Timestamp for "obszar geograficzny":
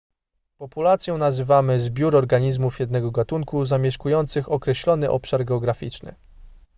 5.11-6.15